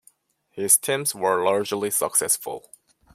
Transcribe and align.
His 0.49 0.77
teams 0.77 1.13
were 1.13 1.43
largely 1.43 1.91
successful. 1.91 2.71